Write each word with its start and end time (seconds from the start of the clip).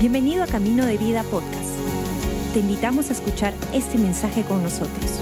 Bienvenido 0.00 0.42
a 0.42 0.46
Camino 0.46 0.86
de 0.86 0.96
Vida 0.96 1.22
Podcast. 1.24 1.76
Te 2.54 2.60
invitamos 2.60 3.10
a 3.10 3.12
escuchar 3.12 3.52
este 3.74 3.98
mensaje 3.98 4.44
con 4.44 4.62
nosotros. 4.62 5.20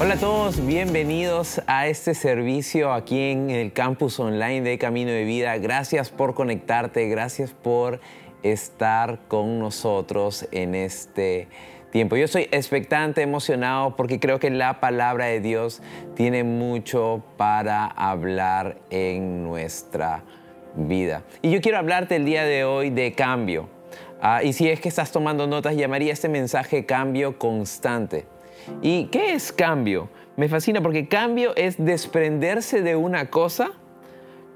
Hola 0.00 0.14
a 0.14 0.16
todos, 0.16 0.64
bienvenidos 0.64 1.60
a 1.66 1.86
este 1.86 2.14
servicio 2.14 2.90
aquí 2.94 3.20
en 3.20 3.50
el 3.50 3.74
campus 3.74 4.18
online 4.18 4.62
de 4.62 4.78
Camino 4.78 5.10
de 5.10 5.24
Vida. 5.24 5.58
Gracias 5.58 6.08
por 6.08 6.32
conectarte, 6.32 7.06
gracias 7.06 7.52
por 7.52 8.00
estar 8.42 9.28
con 9.28 9.58
nosotros 9.58 10.48
en 10.52 10.74
este 10.74 11.48
tiempo. 11.92 12.16
Yo 12.16 12.28
soy 12.28 12.48
expectante, 12.50 13.20
emocionado, 13.20 13.94
porque 13.94 14.18
creo 14.18 14.38
que 14.38 14.48
la 14.48 14.80
palabra 14.80 15.26
de 15.26 15.40
Dios 15.40 15.82
tiene 16.14 16.44
mucho 16.44 17.22
para 17.36 17.84
hablar 17.84 18.78
en 18.88 19.42
nuestra 19.44 20.22
vida. 20.24 20.37
Y 21.42 21.50
yo 21.50 21.60
quiero 21.60 21.78
hablarte 21.78 22.14
el 22.14 22.24
día 22.24 22.44
de 22.44 22.64
hoy 22.64 22.90
de 22.90 23.12
cambio. 23.12 23.68
Ah, 24.20 24.44
y 24.44 24.52
si 24.52 24.68
es 24.68 24.80
que 24.80 24.88
estás 24.88 25.10
tomando 25.10 25.46
notas, 25.46 25.76
llamaría 25.76 26.12
este 26.12 26.28
mensaje 26.28 26.86
cambio 26.86 27.36
constante. 27.36 28.26
¿Y 28.80 29.06
qué 29.06 29.34
es 29.34 29.52
cambio? 29.52 30.08
Me 30.36 30.48
fascina 30.48 30.80
porque 30.80 31.08
cambio 31.08 31.52
es 31.56 31.84
desprenderse 31.84 32.82
de 32.82 32.94
una 32.94 33.28
cosa 33.28 33.72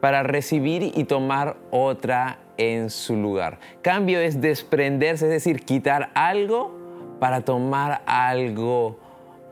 para 0.01 0.23
recibir 0.23 0.93
y 0.95 1.05
tomar 1.05 1.57
otra 1.71 2.39
en 2.57 2.91
su 2.91 3.17
lugar. 3.17 3.59
Cambio 3.83 4.21
es 4.21 4.41
desprenderse, 4.41 5.25
es 5.25 5.31
decir, 5.31 5.65
quitar 5.65 6.11
algo 6.15 6.79
para 7.19 7.41
tomar 7.41 8.03
algo 8.07 8.99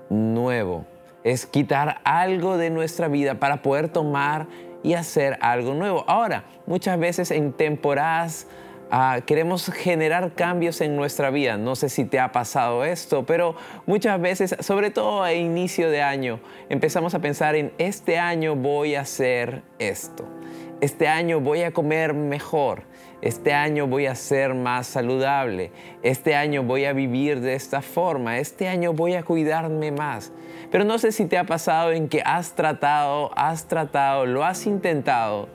nuevo. 0.09 0.84
Es 1.25 1.47
quitar 1.47 2.00
algo 2.05 2.56
de 2.56 2.70
nuestra 2.70 3.09
vida 3.09 3.34
para 3.34 3.62
poder 3.62 3.89
tomar 3.89 4.47
y 4.83 4.95
hacer 4.95 5.39
algo 5.41 5.75
nuevo. 5.75 6.05
Ahora, 6.07 6.45
muchas 6.66 6.98
veces 6.98 7.31
en 7.31 7.53
temporadas 7.53 8.47
ah, 8.91 9.20
queremos 9.27 9.70
generar 9.70 10.33
cambios 10.34 10.81
en 10.81 10.97
nuestra 10.97 11.31
vida. 11.31 11.56
No 11.56 11.77
sé 11.77 11.89
si 11.89 12.05
te 12.05 12.19
ha 12.19 12.33
pasado 12.33 12.84
esto, 12.84 13.25
pero 13.27 13.55
muchas 13.87 14.20
veces, 14.20 14.56
sobre 14.61 14.91
todo 14.91 15.22
a 15.22 15.33
inicio 15.33 15.91
de 15.91 16.03
año, 16.03 16.41
empezamos 16.69 17.14
a 17.14 17.19
pensar 17.20 17.55
en 17.55 17.72
este 17.78 18.19
año 18.19 18.56
voy 18.56 18.95
a 18.95 19.03
hacer 19.03 19.62
esto. 19.78 20.39
Este 20.81 21.09
año 21.09 21.41
voy 21.41 21.62
a 21.62 21.73
comer 21.73 22.14
mejor. 22.14 22.84
Este 23.20 23.53
año 23.53 23.86
voy 23.86 24.06
a 24.06 24.14
ser 24.14 24.55
más 24.55 24.87
saludable. 24.87 25.72
Este 26.03 26.34
año 26.34 26.62
voy 26.62 26.87
a 26.87 26.95
vivir 26.95 27.41
de 27.41 27.55
esta 27.55 27.83
forma. 27.83 28.39
Este 28.39 28.67
año 28.67 28.95
voy 28.95 29.14
a 29.14 29.22
cuidarme 29.22 29.92
más. 29.92 30.33
Pero 30.70 30.84
no 30.84 30.98
sé 30.98 31.12
si 31.12 31.27
te 31.27 31.37
ha 31.37 31.45
pasado 31.45 31.92
en 31.92 32.09
que 32.09 32.22
has 32.25 32.55
tratado, 32.55 33.31
has 33.37 33.67
tratado, 33.67 34.25
lo 34.25 34.42
has 34.42 34.67
intentado, 34.67 35.48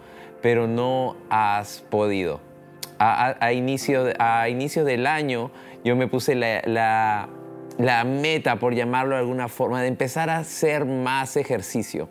pero 0.44 0.68
no 0.68 1.16
has 1.32 1.84
podido. 1.90 2.40
A, 3.00 3.52
inicio, 3.52 4.14
a 4.20 4.48
inicio 4.48 4.86
del 4.86 5.06
año 5.06 5.52
yo 5.84 5.96
me 5.96 6.08
puse 6.08 6.34
la, 6.34 6.62
la 6.66 7.28
meta, 7.78 8.58
por 8.58 8.74
llamarlo 8.74 9.16
de 9.16 9.22
alguna 9.22 9.48
forma, 9.48 9.82
de 9.82 9.88
empezar 9.88 10.30
a 10.30 10.38
hacer 10.38 10.86
más 10.86 11.38
ejercicio. 11.38 12.10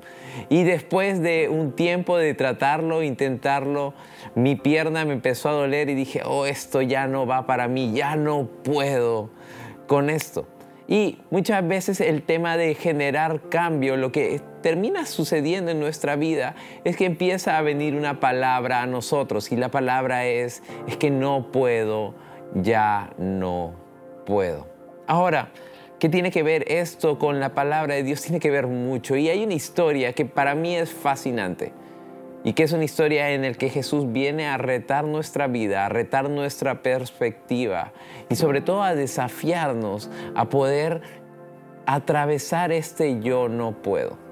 Y 0.48 0.64
después 0.64 1.20
de 1.20 1.48
un 1.48 1.72
tiempo 1.72 2.18
de 2.18 2.34
tratarlo, 2.34 3.02
intentarlo, 3.02 3.94
mi 4.34 4.56
pierna 4.56 5.04
me 5.04 5.14
empezó 5.14 5.48
a 5.48 5.52
doler 5.52 5.88
y 5.88 5.94
dije, 5.94 6.22
oh, 6.24 6.46
esto 6.46 6.82
ya 6.82 7.06
no 7.06 7.26
va 7.26 7.46
para 7.46 7.68
mí, 7.68 7.92
ya 7.92 8.16
no 8.16 8.46
puedo 8.62 9.30
con 9.86 10.10
esto. 10.10 10.46
Y 10.86 11.18
muchas 11.30 11.66
veces 11.66 12.00
el 12.00 12.22
tema 12.22 12.58
de 12.58 12.74
generar 12.74 13.48
cambio, 13.48 13.96
lo 13.96 14.12
que 14.12 14.42
termina 14.62 15.06
sucediendo 15.06 15.70
en 15.70 15.80
nuestra 15.80 16.16
vida 16.16 16.56
es 16.84 16.96
que 16.96 17.06
empieza 17.06 17.56
a 17.56 17.62
venir 17.62 17.94
una 17.94 18.20
palabra 18.20 18.82
a 18.82 18.86
nosotros 18.86 19.50
y 19.50 19.56
la 19.56 19.70
palabra 19.70 20.26
es, 20.26 20.62
es 20.86 20.98
que 20.98 21.10
no 21.10 21.50
puedo, 21.52 22.14
ya 22.54 23.14
no 23.16 23.72
puedo. 24.26 24.73
Ahora, 25.06 25.50
¿qué 25.98 26.08
tiene 26.08 26.30
que 26.30 26.42
ver 26.42 26.64
esto 26.68 27.18
con 27.18 27.38
la 27.38 27.54
palabra 27.54 27.94
de 27.94 28.02
Dios? 28.02 28.22
Tiene 28.22 28.40
que 28.40 28.50
ver 28.50 28.66
mucho 28.66 29.16
y 29.16 29.28
hay 29.28 29.44
una 29.44 29.54
historia 29.54 30.14
que 30.14 30.24
para 30.24 30.54
mí 30.54 30.74
es 30.74 30.92
fascinante 30.92 31.72
y 32.42 32.54
que 32.54 32.62
es 32.62 32.72
una 32.72 32.84
historia 32.84 33.30
en 33.30 33.42
la 33.42 33.52
que 33.52 33.68
Jesús 33.68 34.12
viene 34.12 34.46
a 34.46 34.56
retar 34.56 35.04
nuestra 35.04 35.46
vida, 35.46 35.84
a 35.84 35.88
retar 35.90 36.30
nuestra 36.30 36.82
perspectiva 36.82 37.92
y 38.30 38.36
sobre 38.36 38.62
todo 38.62 38.82
a 38.82 38.94
desafiarnos 38.94 40.10
a 40.34 40.48
poder 40.48 41.02
atravesar 41.86 42.72
este 42.72 43.20
yo 43.20 43.48
no 43.50 43.82
puedo. 43.82 44.23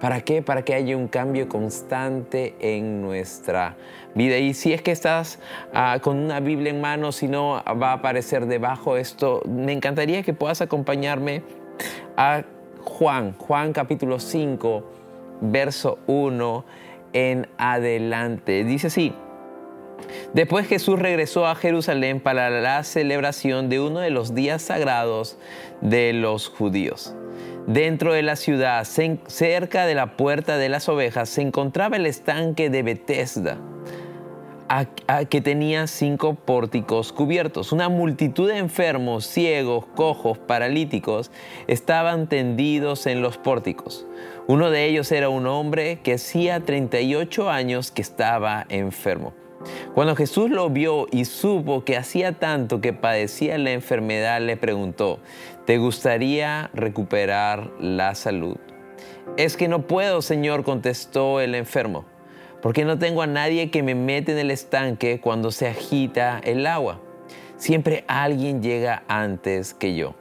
¿Para 0.00 0.20
qué? 0.20 0.42
Para 0.42 0.62
que 0.62 0.74
haya 0.74 0.96
un 0.96 1.08
cambio 1.08 1.48
constante 1.48 2.54
en 2.60 3.00
nuestra 3.00 3.76
vida. 4.14 4.36
Y 4.36 4.52
si 4.52 4.74
es 4.74 4.82
que 4.82 4.92
estás 4.92 5.38
ah, 5.72 5.98
con 6.02 6.18
una 6.18 6.40
Biblia 6.40 6.70
en 6.70 6.82
mano, 6.82 7.12
si 7.12 7.28
no 7.28 7.62
va 7.80 7.90
a 7.90 7.94
aparecer 7.94 8.46
debajo 8.46 8.98
esto, 8.98 9.42
me 9.46 9.72
encantaría 9.72 10.22
que 10.22 10.34
puedas 10.34 10.60
acompañarme 10.60 11.42
a 12.16 12.44
Juan, 12.84 13.34
Juan 13.38 13.72
capítulo 13.72 14.20
5, 14.20 14.84
verso 15.40 15.98
1 16.06 16.64
en 17.14 17.48
adelante. 17.56 18.64
Dice 18.64 18.88
así, 18.88 19.14
después 20.34 20.66
Jesús 20.66 20.98
regresó 20.98 21.46
a 21.46 21.54
Jerusalén 21.54 22.20
para 22.20 22.50
la 22.50 22.84
celebración 22.84 23.70
de 23.70 23.80
uno 23.80 24.00
de 24.00 24.10
los 24.10 24.34
días 24.34 24.60
sagrados 24.60 25.38
de 25.80 26.12
los 26.12 26.48
judíos. 26.48 27.14
Dentro 27.66 28.12
de 28.12 28.22
la 28.22 28.36
ciudad, 28.36 28.84
cerca 28.84 29.86
de 29.86 29.94
la 29.96 30.16
puerta 30.16 30.56
de 30.56 30.68
las 30.68 30.88
ovejas, 30.88 31.28
se 31.28 31.42
encontraba 31.42 31.96
el 31.96 32.06
estanque 32.06 32.70
de 32.70 32.84
Bethesda, 32.84 33.58
que 35.28 35.40
tenía 35.40 35.88
cinco 35.88 36.34
pórticos 36.34 37.12
cubiertos. 37.12 37.72
Una 37.72 37.88
multitud 37.88 38.48
de 38.48 38.58
enfermos, 38.58 39.26
ciegos, 39.26 39.84
cojos, 39.96 40.38
paralíticos 40.38 41.32
estaban 41.66 42.28
tendidos 42.28 43.06
en 43.06 43.20
los 43.20 43.36
pórticos. 43.36 44.06
Uno 44.46 44.70
de 44.70 44.84
ellos 44.86 45.10
era 45.10 45.28
un 45.28 45.48
hombre 45.48 45.98
que 46.04 46.14
hacía 46.14 46.60
38 46.60 47.50
años 47.50 47.90
que 47.90 48.02
estaba 48.02 48.64
enfermo. 48.68 49.34
Cuando 49.94 50.14
Jesús 50.14 50.50
lo 50.50 50.70
vio 50.70 51.06
y 51.10 51.24
supo 51.24 51.82
que 51.82 51.96
hacía 51.96 52.32
tanto 52.32 52.80
que 52.80 52.92
padecía 52.92 53.58
la 53.58 53.72
enfermedad, 53.72 54.40
le 54.40 54.56
preguntó, 54.56 55.18
¿te 55.66 55.78
gustaría 55.78 56.70
recuperar 56.72 57.70
la 57.78 58.14
salud? 58.14 58.56
Es 59.36 59.56
que 59.56 59.68
no 59.68 59.86
puedo, 59.86 60.22
Señor, 60.22 60.64
contestó 60.64 61.40
el 61.40 61.54
enfermo, 61.54 62.04
porque 62.62 62.84
no 62.84 62.98
tengo 62.98 63.20
a 63.20 63.26
nadie 63.26 63.70
que 63.70 63.82
me 63.82 63.94
mete 63.94 64.32
en 64.32 64.38
el 64.38 64.50
estanque 64.50 65.20
cuando 65.20 65.50
se 65.50 65.68
agita 65.68 66.40
el 66.42 66.66
agua. 66.66 67.00
Siempre 67.56 68.04
alguien 68.06 68.62
llega 68.62 69.02
antes 69.08 69.74
que 69.74 69.94
yo. 69.94 70.14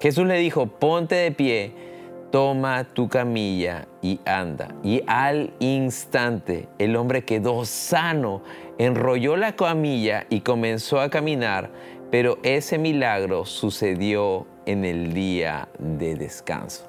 Jesús 0.00 0.26
le 0.26 0.38
dijo, 0.38 0.66
ponte 0.66 1.14
de 1.14 1.30
pie 1.30 1.86
toma 2.30 2.84
tu 2.84 3.08
camilla 3.08 3.86
y 4.02 4.20
anda. 4.24 4.68
Y 4.82 5.02
al 5.06 5.54
instante 5.58 6.68
el 6.78 6.96
hombre 6.96 7.24
quedó 7.24 7.64
sano, 7.64 8.42
enrolló 8.78 9.36
la 9.36 9.56
camilla 9.56 10.26
y 10.28 10.40
comenzó 10.40 11.00
a 11.00 11.08
caminar, 11.08 11.70
pero 12.10 12.38
ese 12.42 12.78
milagro 12.78 13.44
sucedió 13.44 14.46
en 14.66 14.84
el 14.84 15.14
día 15.14 15.68
de 15.78 16.16
descanso. 16.16 16.84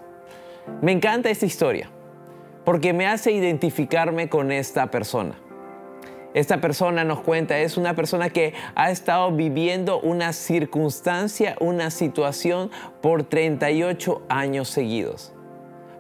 Me 0.82 0.92
encanta 0.92 1.30
esta 1.30 1.46
historia 1.46 1.90
porque 2.66 2.92
me 2.92 3.08
hace 3.08 3.32
identificarme 3.32 4.28
con 4.28 4.52
esta 4.52 4.92
persona. 4.92 5.40
Esta 6.34 6.60
persona 6.60 7.04
nos 7.04 7.22
cuenta, 7.22 7.58
es 7.58 7.78
una 7.78 7.96
persona 7.96 8.30
que 8.30 8.54
ha 8.76 8.92
estado 8.92 9.32
viviendo 9.32 10.00
una 10.02 10.34
circunstancia, 10.34 11.56
una 11.60 11.90
situación 11.90 12.70
por 13.02 13.24
38 13.24 14.24
años 14.28 14.68
seguidos. 14.68 15.34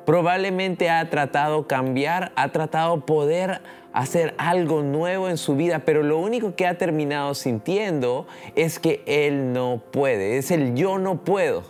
Probablemente 0.08 0.90
ha 0.90 1.10
tratado 1.10 1.68
cambiar, 1.68 2.32
ha 2.38 2.48
tratado 2.54 3.06
poder 3.06 3.60
hacer 3.92 4.36
algo 4.38 4.82
nuevo 4.82 5.28
en 5.28 5.36
su 5.36 5.58
vida, 5.58 5.80
pero 5.80 6.02
lo 6.02 6.18
único 6.18 6.56
que 6.56 6.66
ha 6.66 6.78
terminado 6.78 7.36
sintiendo 7.36 8.26
es 8.56 8.80
que 8.80 9.04
él 9.06 9.52
no 9.52 9.82
puede, 9.92 10.38
es 10.38 10.50
el 10.50 10.76
yo 10.76 10.98
no 10.98 11.26
puedo. 11.26 11.64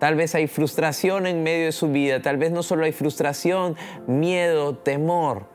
Tal 0.00 0.16
vez 0.16 0.34
hay 0.34 0.48
frustración 0.48 1.28
en 1.28 1.44
medio 1.44 1.66
de 1.66 1.72
su 1.72 1.92
vida, 1.92 2.20
tal 2.20 2.36
vez 2.36 2.50
no 2.50 2.64
solo 2.64 2.84
hay 2.84 2.90
frustración, 2.90 3.76
miedo, 4.08 4.74
temor 4.74 5.54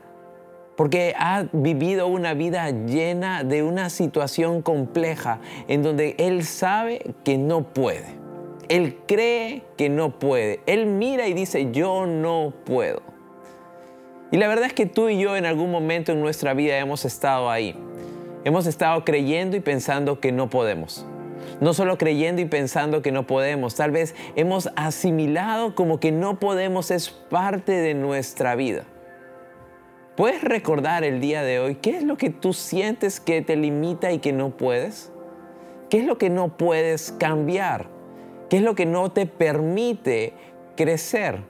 porque 0.76 1.12
ha 1.18 1.44
vivido 1.52 2.06
una 2.06 2.32
vida 2.32 2.70
llena 2.70 3.44
de 3.44 3.62
una 3.62 3.90
situación 3.90 4.62
compleja 4.62 5.38
en 5.68 5.82
donde 5.82 6.14
él 6.16 6.42
sabe 6.46 7.14
que 7.22 7.36
no 7.36 7.64
puede. 7.64 8.19
Él 8.70 8.98
cree 9.08 9.64
que 9.76 9.88
no 9.88 10.20
puede. 10.20 10.60
Él 10.66 10.86
mira 10.86 11.26
y 11.26 11.34
dice, 11.34 11.72
yo 11.72 12.06
no 12.06 12.54
puedo. 12.64 13.02
Y 14.30 14.36
la 14.36 14.46
verdad 14.46 14.66
es 14.66 14.72
que 14.74 14.86
tú 14.86 15.08
y 15.08 15.18
yo 15.18 15.36
en 15.36 15.44
algún 15.44 15.72
momento 15.72 16.12
en 16.12 16.20
nuestra 16.20 16.54
vida 16.54 16.78
hemos 16.78 17.04
estado 17.04 17.50
ahí. 17.50 17.74
Hemos 18.44 18.68
estado 18.68 19.04
creyendo 19.04 19.56
y 19.56 19.60
pensando 19.60 20.20
que 20.20 20.30
no 20.30 20.48
podemos. 20.48 21.04
No 21.60 21.74
solo 21.74 21.98
creyendo 21.98 22.42
y 22.42 22.44
pensando 22.44 23.02
que 23.02 23.10
no 23.10 23.26
podemos, 23.26 23.74
tal 23.74 23.90
vez 23.90 24.14
hemos 24.36 24.70
asimilado 24.76 25.74
como 25.74 25.98
que 25.98 26.12
no 26.12 26.38
podemos 26.38 26.92
es 26.92 27.10
parte 27.10 27.72
de 27.72 27.94
nuestra 27.94 28.54
vida. 28.54 28.84
¿Puedes 30.16 30.44
recordar 30.44 31.02
el 31.02 31.20
día 31.20 31.42
de 31.42 31.58
hoy 31.58 31.74
qué 31.74 31.96
es 31.96 32.04
lo 32.04 32.16
que 32.16 32.30
tú 32.30 32.52
sientes 32.52 33.18
que 33.18 33.42
te 33.42 33.56
limita 33.56 34.12
y 34.12 34.20
que 34.20 34.32
no 34.32 34.50
puedes? 34.56 35.10
¿Qué 35.88 35.98
es 35.98 36.04
lo 36.04 36.18
que 36.18 36.30
no 36.30 36.56
puedes 36.56 37.10
cambiar? 37.10 37.99
¿Qué 38.50 38.56
es 38.56 38.62
lo 38.62 38.74
que 38.74 38.84
no 38.84 39.12
te 39.12 39.26
permite 39.26 40.34
crecer? 40.76 41.44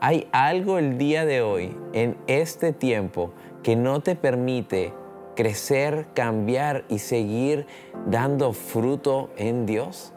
Hay 0.00 0.28
algo 0.32 0.78
el 0.78 0.96
día 0.96 1.26
de 1.26 1.42
hoy, 1.42 1.76
en 1.92 2.16
este 2.26 2.72
tiempo, 2.72 3.32
que 3.62 3.76
no 3.76 4.00
te 4.00 4.16
permite 4.16 4.94
crecer, 5.36 6.06
cambiar 6.14 6.84
y 6.88 6.98
seguir 6.98 7.66
dando 8.06 8.52
fruto 8.52 9.30
en 9.36 9.66
Dios? 9.66 10.12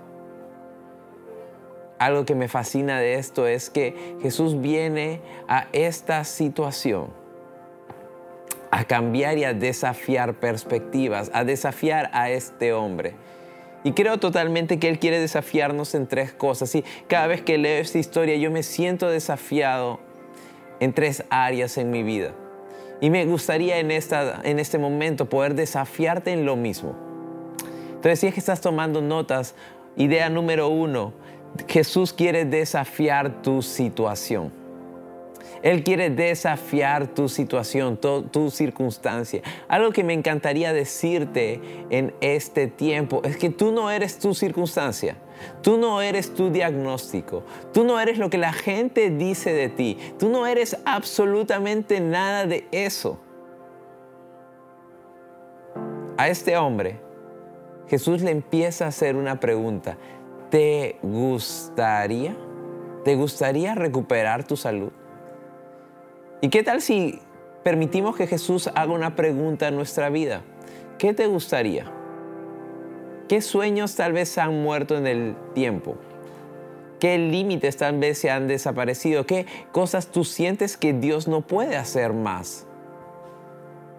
Algo 1.99 2.25
que 2.25 2.33
me 2.33 2.47
fascina 2.47 2.97
de 2.99 3.15
esto 3.15 3.45
es 3.45 3.69
que 3.69 4.15
Jesús 4.21 4.61
viene 4.61 5.21
a 5.47 5.67
esta 5.73 6.23
situación 6.23 7.09
a 8.71 8.85
cambiar 8.85 9.37
y 9.37 9.43
a 9.43 9.53
desafiar 9.53 10.35
perspectivas, 10.35 11.29
a 11.33 11.43
desafiar 11.43 12.09
a 12.13 12.29
este 12.29 12.71
hombre. 12.71 13.15
Y 13.83 13.93
creo 13.93 14.19
totalmente 14.19 14.79
que 14.79 14.89
Él 14.89 14.99
quiere 14.99 15.19
desafiarnos 15.19 15.95
en 15.95 16.07
tres 16.07 16.31
cosas. 16.33 16.73
Y 16.75 16.83
cada 17.07 17.27
vez 17.27 17.41
que 17.41 17.57
leo 17.57 17.81
esta 17.81 17.97
historia 17.97 18.35
yo 18.35 18.51
me 18.51 18.63
siento 18.63 19.09
desafiado 19.09 19.99
en 20.79 20.93
tres 20.93 21.23
áreas 21.29 21.77
en 21.77 21.89
mi 21.89 22.03
vida. 22.03 22.33
Y 22.99 23.09
me 23.09 23.25
gustaría 23.25 23.79
en, 23.79 23.89
esta, 23.89 24.41
en 24.43 24.59
este 24.59 24.77
momento 24.77 25.27
poder 25.27 25.55
desafiarte 25.55 26.31
en 26.31 26.45
lo 26.45 26.55
mismo. 26.55 26.95
Entonces, 27.87 28.19
si 28.19 28.27
es 28.27 28.33
que 28.33 28.39
estás 28.39 28.61
tomando 28.61 29.01
notas, 29.01 29.55
idea 29.95 30.29
número 30.29 30.69
uno, 30.69 31.13
Jesús 31.67 32.13
quiere 32.13 32.45
desafiar 32.45 33.41
tu 33.41 33.61
situación. 33.61 34.60
Él 35.63 35.83
quiere 35.83 36.09
desafiar 36.09 37.07
tu 37.07 37.29
situación, 37.29 37.97
tu, 37.97 38.49
circunstancia. 38.49 39.41
Algo 39.67 39.91
que 39.91 40.03
me 40.03 40.13
encantaría 40.13 40.73
decirte 40.73 41.61
en 41.89 42.13
este 42.21 42.67
tiempo 42.67 43.21
es 43.23 43.37
que 43.37 43.49
tú 43.49 43.71
no 43.71 43.91
eres 43.91 44.17
tu 44.17 44.33
circunstancia. 44.33 45.17
Tú 45.61 45.77
no 45.77 46.01
eres 46.01 46.33
tu 46.33 46.51
diagnóstico. 46.51 47.43
Tú 47.73 47.83
no 47.83 47.99
eres 47.99 48.17
lo 48.17 48.29
que 48.29 48.37
la 48.37 48.53
gente 48.53 49.09
dice 49.11 49.53
de 49.53 49.69
ti. 49.69 49.97
Tú 50.17 50.29
no 50.29 50.47
eres 50.47 50.77
absolutamente 50.85 51.99
nada 51.99 52.45
de 52.45 52.67
eso. 52.71 53.19
A 56.17 56.27
este 56.27 56.57
hombre, 56.57 56.99
Jesús 57.87 58.21
le 58.21 58.31
empieza 58.31 58.85
a 58.85 58.89
hacer 58.89 59.15
una 59.15 59.39
pregunta. 59.39 59.97
¿Te 60.49 60.97
gustaría? 61.01 62.35
¿Te 63.03 63.15
gustaría 63.15 63.73
recuperar 63.73 64.45
tu 64.45 64.55
salud? 64.55 64.91
¿Y 66.43 66.49
qué 66.49 66.63
tal 66.63 66.81
si 66.81 67.19
permitimos 67.63 68.15
que 68.15 68.25
Jesús 68.25 68.67
haga 68.73 68.91
una 68.91 69.15
pregunta 69.15 69.67
en 69.67 69.75
nuestra 69.75 70.09
vida? 70.09 70.41
¿Qué 70.97 71.13
te 71.13 71.27
gustaría? 71.27 71.85
¿Qué 73.29 73.41
sueños 73.41 73.95
tal 73.95 74.13
vez 74.13 74.35
han 74.39 74.63
muerto 74.63 74.97
en 74.97 75.05
el 75.05 75.35
tiempo? 75.53 75.97
¿Qué 76.99 77.19
límites 77.19 77.77
tal 77.77 77.99
vez 77.99 78.17
se 78.17 78.31
han 78.31 78.47
desaparecido? 78.47 79.27
¿Qué 79.27 79.45
cosas 79.71 80.07
tú 80.07 80.23
sientes 80.23 80.77
que 80.77 80.93
Dios 80.93 81.27
no 81.27 81.41
puede 81.41 81.77
hacer 81.77 82.11
más? 82.11 82.65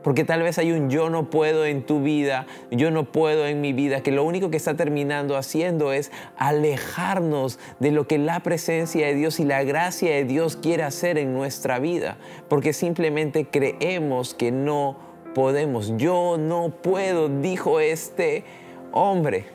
Porque 0.02 0.25
tal 0.25 0.43
vez 0.43 0.58
hay 0.58 0.72
un 0.72 0.90
yo 0.90 1.10
no 1.10 1.31
puedo 1.31 1.64
en 1.64 1.82
tu 1.84 2.02
vida, 2.02 2.46
yo 2.70 2.90
no 2.90 3.04
puedo 3.04 3.46
en 3.46 3.60
mi 3.60 3.72
vida, 3.72 4.02
que 4.02 4.10
lo 4.10 4.25
único 4.25 4.50
que 4.50 4.56
está 4.56 4.75
terminando 4.75 5.37
haciendo 5.37 5.93
es 5.93 6.10
alejarnos 6.37 7.58
de 7.78 7.93
lo 7.93 8.06
que 8.06 8.19
la 8.19 8.40
presencia 8.40 9.06
de 9.06 9.14
Dios 9.14 9.40
y 9.40 9.44
la 9.44 9.62
gracia 9.62 10.10
de 10.10 10.25
Dios 10.25 10.56
quiere 10.56 10.82
hacer 10.82 11.19
en 11.19 11.32
nuestra 11.32 11.78
vida. 11.78 12.16
Porque 12.49 12.72
simplemente 12.72 13.46
creemos 13.46 14.34
que 14.34 14.50
no 14.50 14.96
podemos. 15.34 15.96
Yo 15.96 16.37
no 16.38 16.70
puedo, 16.70 17.28
dijo 17.28 17.81
este 17.81 18.44
hombre. 18.93 19.46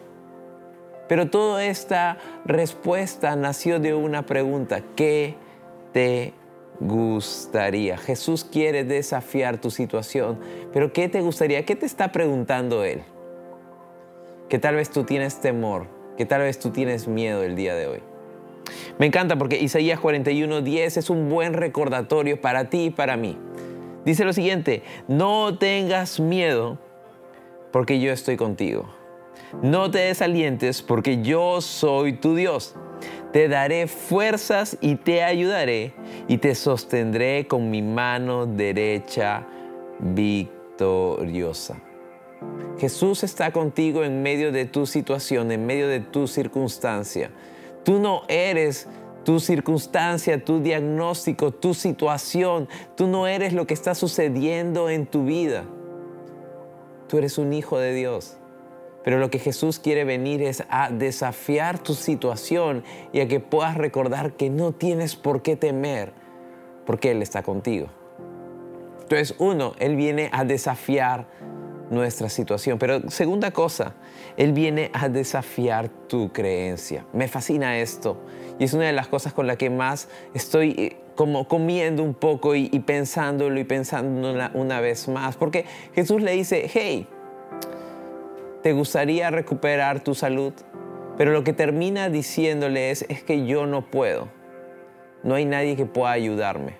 Pero 1.07 1.29
toda 1.29 1.65
esta 1.65 2.17
respuesta 2.45 3.35
nació 3.35 3.79
de 3.79 3.93
una 3.93 4.25
pregunta. 4.25 4.81
¿Qué 4.95 5.35
te 5.93 6.33
gustaría? 6.79 7.97
Jesús 7.97 8.43
quiere 8.43 8.83
desafiar 8.83 9.59
tu 9.59 9.71
situación, 9.71 10.39
pero 10.73 10.93
¿qué 10.93 11.09
te 11.09 11.21
gustaría? 11.21 11.65
¿Qué 11.65 11.75
te 11.75 11.85
está 11.85 12.11
preguntando 12.11 12.83
Él? 12.83 13.01
Que 14.49 14.59
tal 14.59 14.75
vez 14.75 14.89
tú 14.89 15.03
tienes 15.03 15.41
temor, 15.41 15.87
que 16.17 16.25
tal 16.25 16.41
vez 16.41 16.59
tú 16.59 16.71
tienes 16.71 17.07
miedo 17.07 17.43
el 17.43 17.55
día 17.55 17.75
de 17.75 17.87
hoy. 17.87 17.99
Me 18.97 19.05
encanta 19.05 19.37
porque 19.37 19.57
Isaías 19.59 19.99
41:10 19.99 20.97
es 20.97 21.09
un 21.09 21.29
buen 21.29 21.53
recordatorio 21.53 22.39
para 22.39 22.69
ti 22.69 22.85
y 22.85 22.89
para 22.89 23.17
mí. 23.17 23.37
Dice 24.05 24.23
lo 24.23 24.33
siguiente, 24.33 24.83
no 25.07 25.57
tengas 25.57 26.19
miedo 26.19 26.77
porque 27.71 27.99
yo 27.99 28.11
estoy 28.11 28.37
contigo. 28.37 28.96
No 29.61 29.89
te 29.91 29.99
desalientes 29.99 30.81
porque 30.81 31.21
yo 31.21 31.61
soy 31.61 32.13
tu 32.13 32.35
Dios 32.35 32.75
te 33.31 33.47
daré 33.47 33.87
fuerzas 33.87 34.77
y 34.81 34.95
te 34.95 35.23
ayudaré 35.23 35.93
y 36.27 36.37
te 36.37 36.55
sostendré 36.55 37.47
con 37.47 37.69
mi 37.69 37.81
mano 37.81 38.45
derecha 38.45 39.45
victoriosa. 39.99 41.77
Jesús 42.79 43.23
está 43.23 43.51
contigo 43.51 44.03
en 44.03 44.21
medio 44.21 44.51
de 44.51 44.65
tu 44.65 44.85
situación, 44.85 45.51
en 45.51 45.65
medio 45.65 45.87
de 45.87 45.99
tu 45.99 46.27
circunstancia. 46.27 47.31
Tú 47.83 47.99
no 47.99 48.23
eres 48.27 48.87
tu 49.23 49.39
circunstancia, 49.39 50.43
tu 50.43 50.61
diagnóstico, 50.61 51.51
tu 51.51 51.73
situación. 51.73 52.69
Tú 52.95 53.07
no 53.07 53.27
eres 53.27 53.53
lo 53.53 53.67
que 53.67 53.73
está 53.73 53.95
sucediendo 53.95 54.89
en 54.89 55.05
tu 55.05 55.25
vida. 55.25 55.65
Tú 57.07 57.17
eres 57.17 57.37
un 57.37 57.53
hijo 57.53 57.77
de 57.77 57.93
Dios. 57.93 58.37
Pero 59.07 59.19
lo 59.19 59.29
que 59.29 59.39
Jesús 59.39 59.79
quiere 59.79 60.03
venir 60.03 60.41
es 60.41 60.65
a 60.69 60.89
desafiar 60.89 61.79
tu 61.79 61.93
situación 61.93 62.83
y 63.13 63.21
a 63.21 63.27
que 63.29 63.39
puedas 63.39 63.77
recordar 63.77 64.33
que 64.33 64.49
no 64.49 64.73
tienes 64.73 65.15
por 65.15 65.41
qué 65.41 65.55
temer, 65.55 66.11
porque 66.85 67.11
Él 67.11 67.21
está 67.21 67.41
contigo. 67.41 67.87
Entonces, 69.03 69.33
uno, 69.37 69.75
Él 69.79 69.95
viene 69.95 70.29
a 70.33 70.43
desafiar 70.43 71.25
nuestra 71.89 72.27
situación. 72.27 72.79
Pero 72.79 73.09
segunda 73.09 73.51
cosa, 73.51 73.95
Él 74.35 74.51
viene 74.51 74.91
a 74.91 75.07
desafiar 75.07 75.87
tu 75.87 76.33
creencia. 76.33 77.05
Me 77.13 77.29
fascina 77.29 77.79
esto. 77.79 78.17
Y 78.59 78.65
es 78.65 78.73
una 78.73 78.87
de 78.87 78.91
las 78.91 79.07
cosas 79.07 79.31
con 79.31 79.47
la 79.47 79.55
que 79.55 79.69
más 79.69 80.09
estoy 80.33 80.71
eh, 80.71 80.97
como 81.15 81.47
comiendo 81.47 82.03
un 82.03 82.13
poco 82.13 82.55
y, 82.55 82.67
pensándolo 82.81 83.57
y 83.57 83.63
pensándolo 83.63 84.49
una 84.53 84.81
vez 84.81 85.07
más. 85.07 85.37
Porque 85.37 85.63
Jesús 85.95 86.21
le 86.21 86.33
dice, 86.33 86.69
hey, 86.73 87.07
te 88.67 88.73
gustaría 88.73 89.31
recuperar 89.31 90.01
tu 90.01 90.13
salud, 90.13 90.51
pero 91.17 91.31
lo 91.31 91.45
que 91.45 91.53
termina 91.53 92.09
diciéndole 92.09 92.91
es, 92.91 93.05
es 93.07 93.23
que 93.23 93.45
yo 93.45 93.65
no 93.65 93.89
puedo. 93.89 94.27
No 95.23 95.35
hay 95.35 95.45
nadie 95.45 95.77
que 95.77 95.85
pueda 95.85 96.11
ayudarme. 96.11 96.75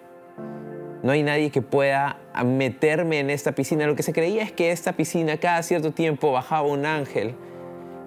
No 1.02 1.14
hay 1.14 1.24
nadie 1.24 1.50
que 1.50 1.62
pueda 1.62 2.20
meterme 2.44 3.22
en 3.22 3.30
esta 3.30 3.54
piscina. 3.54 3.88
Lo 3.88 3.96
que 3.96 4.04
se 4.04 4.12
creía 4.12 4.44
es 4.44 4.52
que 4.52 4.72
esta 4.72 4.98
piscina 4.98 5.38
cada 5.38 5.64
cierto 5.64 5.94
tiempo 5.94 6.34
bajaba 6.34 6.68
un 6.68 6.86
ángel 6.86 7.36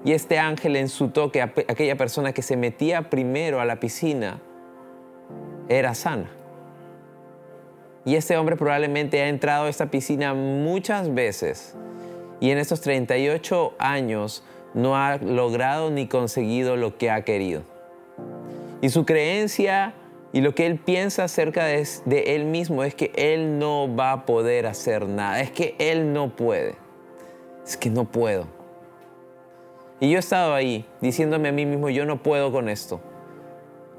y 0.04 0.12
este 0.12 0.38
ángel 0.38 0.76
en 0.76 0.90
su 0.90 1.08
toque, 1.08 1.40
aquella 1.40 1.96
persona 1.96 2.34
que 2.34 2.42
se 2.42 2.58
metía 2.58 3.08
primero 3.08 3.62
a 3.62 3.64
la 3.64 3.80
piscina, 3.80 4.42
era 5.70 5.94
sana. 5.94 6.30
Y 8.04 8.16
este 8.16 8.36
hombre 8.36 8.56
probablemente 8.56 9.22
ha 9.22 9.28
entrado 9.28 9.64
a 9.64 9.68
esta 9.70 9.90
piscina 9.90 10.34
muchas 10.34 11.14
veces 11.14 11.78
y 12.40 12.50
en 12.50 12.58
estos 12.58 12.80
38 12.80 13.74
años 13.78 14.42
no 14.74 14.96
ha 14.96 15.18
logrado 15.18 15.90
ni 15.90 16.06
conseguido 16.06 16.76
lo 16.76 16.96
que 16.96 17.10
ha 17.10 17.22
querido. 17.22 17.62
Y 18.80 18.88
su 18.88 19.04
creencia 19.04 19.94
y 20.32 20.40
lo 20.40 20.54
que 20.54 20.66
él 20.66 20.78
piensa 20.78 21.24
acerca 21.24 21.64
de, 21.64 21.84
él 22.06 22.44
mismo 22.44 22.84
es 22.84 22.94
que 22.94 23.12
él 23.16 23.58
no 23.58 23.94
va 23.94 24.12
a 24.12 24.26
poder 24.26 24.66
hacer 24.66 25.06
nada, 25.06 25.40
es 25.40 25.50
que 25.50 25.74
él 25.78 26.12
no 26.12 26.34
puede, 26.34 26.76
es 27.66 27.76
que 27.76 27.90
no 27.90 28.04
puedo. 28.04 28.46
Y 29.98 30.10
yo 30.10 30.16
he 30.16 30.20
estado 30.20 30.54
ahí 30.54 30.86
diciéndome 31.00 31.48
a 31.48 31.52
mí 31.52 31.66
mismo, 31.66 31.90
yo 31.90 32.06
no 32.06 32.22
puedo 32.22 32.52
con 32.52 32.68
esto. 32.68 33.00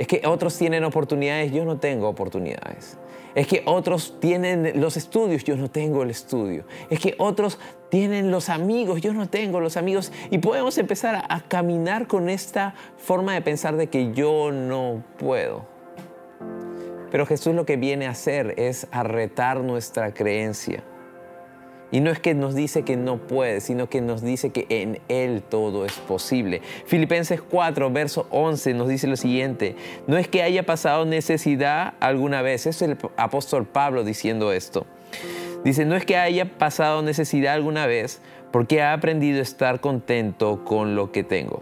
Es 0.01 0.07
que 0.07 0.23
otros 0.25 0.57
tienen 0.57 0.83
oportunidades, 0.83 1.51
yo 1.51 1.63
no 1.63 1.77
tengo 1.77 2.09
oportunidades. 2.09 2.97
Es 3.35 3.45
que 3.45 3.61
otros 3.67 4.19
tienen 4.19 4.81
los 4.81 4.97
estudios, 4.97 5.43
yo 5.43 5.55
no 5.55 5.69
tengo 5.69 6.01
el 6.01 6.09
estudio. 6.09 6.65
Es 6.89 6.99
que 6.99 7.13
otros 7.19 7.59
tienen 7.89 8.31
los 8.31 8.49
amigos, 8.49 8.99
yo 9.01 9.13
no 9.13 9.29
tengo 9.29 9.59
los 9.59 9.77
amigos. 9.77 10.11
Y 10.31 10.39
podemos 10.39 10.79
empezar 10.79 11.23
a, 11.29 11.41
caminar 11.41 12.07
con 12.07 12.29
esta 12.29 12.73
forma 12.97 13.35
de 13.35 13.43
pensar 13.43 13.77
de 13.77 13.89
que 13.89 14.11
yo 14.11 14.51
no 14.51 15.03
puedo. 15.19 15.67
Pero 17.11 17.27
Jesús 17.27 17.53
lo 17.53 17.67
que 17.67 17.77
viene 17.77 18.07
a 18.07 18.09
hacer 18.09 18.55
es 18.57 18.87
a 18.89 19.03
retar 19.03 19.59
nuestra 19.59 20.15
creencia. 20.15 20.83
Y 21.91 21.99
no 21.99 22.09
es 22.09 22.19
que 22.19 22.33
nos 22.33 22.55
dice 22.55 22.83
que 22.83 22.95
no 22.95 23.17
puede, 23.17 23.59
sino 23.61 23.89
que 23.89 24.01
nos 24.01 24.21
dice 24.21 24.51
que 24.51 24.65
en 24.69 24.99
Él 25.09 25.43
todo 25.47 25.85
es 25.85 25.93
posible. 25.93 26.61
Filipenses 26.85 27.41
4, 27.41 27.91
verso 27.91 28.27
11 28.31 28.73
nos 28.73 28.87
dice 28.87 29.07
lo 29.07 29.17
siguiente, 29.17 29.75
no 30.07 30.17
es 30.17 30.27
que 30.27 30.41
haya 30.41 30.65
pasado 30.65 31.05
necesidad 31.05 31.93
alguna 31.99 32.41
vez, 32.41 32.65
es 32.65 32.81
el 32.81 32.97
apóstol 33.17 33.65
Pablo 33.65 34.03
diciendo 34.03 34.53
esto, 34.53 34.85
Dice, 35.63 35.85
no 35.85 35.95
es 35.95 36.05
que 36.05 36.17
haya 36.17 36.45
pasado 36.57 37.03
necesidad 37.03 37.53
alguna 37.53 37.85
vez, 37.85 38.19
porque 38.51 38.77
he 38.77 38.83
aprendido 38.83 39.39
a 39.39 39.43
estar 39.43 39.79
contento 39.79 40.63
con 40.65 40.95
lo 40.95 41.11
que 41.11 41.23
tengo. 41.23 41.61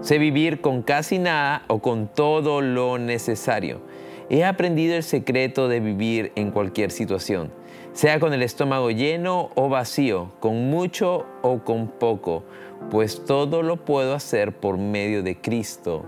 Sé 0.00 0.18
vivir 0.18 0.60
con 0.60 0.82
casi 0.82 1.18
nada 1.18 1.62
o 1.68 1.78
con 1.78 2.08
todo 2.08 2.60
lo 2.60 2.98
necesario. 2.98 3.80
He 4.28 4.44
aprendido 4.44 4.96
el 4.96 5.04
secreto 5.04 5.68
de 5.68 5.78
vivir 5.78 6.32
en 6.34 6.50
cualquier 6.50 6.90
situación, 6.90 7.52
sea 7.96 8.20
con 8.20 8.34
el 8.34 8.42
estómago 8.42 8.90
lleno 8.90 9.48
o 9.54 9.70
vacío, 9.70 10.32
con 10.38 10.68
mucho 10.68 11.24
o 11.40 11.60
con 11.64 11.88
poco, 11.88 12.44
pues 12.90 13.24
todo 13.24 13.62
lo 13.62 13.86
puedo 13.86 14.14
hacer 14.14 14.52
por 14.52 14.76
medio 14.76 15.22
de 15.22 15.40
Cristo, 15.40 16.04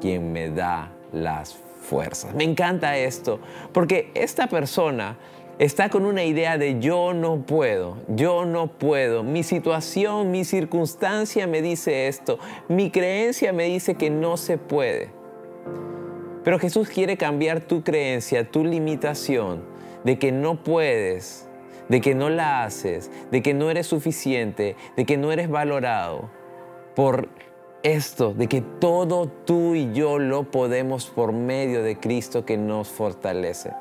quien 0.00 0.32
me 0.32 0.50
da 0.50 0.90
las 1.12 1.54
fuerzas. 1.80 2.34
Me 2.34 2.42
encanta 2.42 2.98
esto, 2.98 3.38
porque 3.72 4.10
esta 4.14 4.48
persona 4.48 5.16
está 5.60 5.90
con 5.90 6.06
una 6.06 6.24
idea 6.24 6.58
de 6.58 6.80
yo 6.80 7.14
no 7.14 7.46
puedo, 7.46 7.98
yo 8.08 8.44
no 8.44 8.66
puedo, 8.66 9.22
mi 9.22 9.44
situación, 9.44 10.32
mi 10.32 10.44
circunstancia 10.44 11.46
me 11.46 11.62
dice 11.62 12.08
esto, 12.08 12.40
mi 12.66 12.90
creencia 12.90 13.52
me 13.52 13.66
dice 13.66 13.94
que 13.94 14.10
no 14.10 14.38
se 14.38 14.58
puede. 14.58 15.10
Pero 16.42 16.58
Jesús 16.58 16.88
quiere 16.88 17.16
cambiar 17.16 17.60
tu 17.60 17.84
creencia, 17.84 18.50
tu 18.50 18.64
limitación 18.64 19.77
de 20.08 20.18
que 20.18 20.32
no 20.32 20.64
puedes, 20.64 21.46
de 21.90 22.00
que 22.00 22.14
no 22.14 22.30
la 22.30 22.64
haces, 22.64 23.10
de 23.30 23.42
que 23.42 23.52
no 23.52 23.68
eres 23.68 23.88
suficiente, 23.88 24.74
de 24.96 25.04
que 25.04 25.18
no 25.18 25.32
eres 25.32 25.50
valorado 25.50 26.30
por 26.96 27.28
esto, 27.82 28.32
de 28.32 28.46
que 28.46 28.62
todo 28.62 29.28
tú 29.28 29.74
y 29.74 29.92
yo 29.92 30.18
lo 30.18 30.50
podemos 30.50 31.08
por 31.10 31.34
medio 31.34 31.82
de 31.82 32.00
Cristo 32.00 32.46
que 32.46 32.56
nos 32.56 32.88
fortalece. 32.88 33.72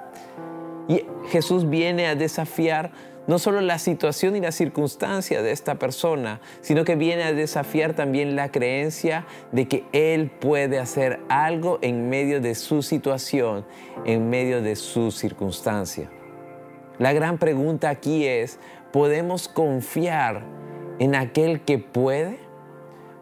Y 0.90 1.06
Jesús 1.30 1.70
viene 1.70 2.08
a 2.08 2.16
desafiar 2.16 2.92
no 3.28 3.40
solo 3.40 3.62
la 3.62 3.78
situación 3.78 4.36
y 4.36 4.42
la 4.42 4.52
circunstancia 4.52 5.42
de 5.42 5.52
esta 5.52 5.76
persona, 5.76 6.40
sino 6.62 6.84
que 6.86 6.96
viene 6.96 7.24
a 7.24 7.34
desafiar 7.34 7.94
también 7.94 8.36
la 8.36 8.52
creencia 8.52 9.26
de 9.54 9.68
que 9.68 9.86
Él 9.92 10.30
puede 10.30 10.80
hacer 10.80 11.20
algo 11.30 11.78
en 11.82 12.10
medio 12.10 12.42
de 12.42 12.56
su 12.56 12.82
situación, 12.82 13.66
en 14.06 14.30
medio 14.30 14.62
de 14.62 14.76
su 14.78 15.12
circunstancia. 15.12 16.10
La 17.00 17.14
gran 17.14 17.38
pregunta 17.38 17.90
aquí 17.90 18.26
es, 18.26 18.60
¿podemos 18.92 19.48
confiar 19.48 20.44
en 21.00 21.16
aquel 21.16 21.62
que 21.62 21.78
puede? 21.78 22.40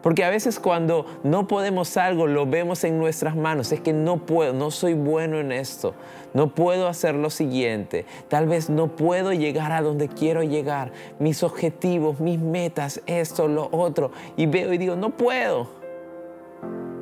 Porque 0.02 0.22
a 0.22 0.30
veces 0.30 0.60
cuando 0.60 1.04
no 1.24 1.48
podemos 1.48 1.96
algo, 1.96 2.28
lo 2.28 2.46
vemos 2.46 2.84
en 2.84 2.98
nuestras 2.98 3.34
manos. 3.34 3.72
Es 3.72 3.80
que 3.80 3.92
no 3.92 4.18
puedo, 4.24 4.52
no 4.52 4.70
soy 4.70 4.94
bueno 4.94 5.40
en 5.40 5.50
esto. 5.50 5.94
No 6.32 6.54
puedo 6.54 6.86
hacer 6.86 7.16
lo 7.16 7.28
siguiente. 7.28 8.06
Tal 8.28 8.46
vez 8.46 8.70
no 8.70 8.94
puedo 8.94 9.32
llegar 9.32 9.72
a 9.72 9.82
donde 9.82 10.08
quiero 10.08 10.44
llegar. 10.44 10.92
Mis 11.18 11.42
objetivos, 11.42 12.20
mis 12.20 12.38
metas, 12.38 13.02
esto, 13.06 13.48
lo 13.48 13.68
otro. 13.72 14.12
Y 14.36 14.46
veo 14.46 14.72
y 14.72 14.78
digo, 14.78 14.94
no 14.94 15.10
puedo. 15.10 15.85